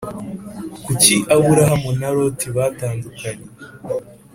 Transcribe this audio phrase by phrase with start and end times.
[0.85, 3.45] Kuki aburahamu na loti batandukanye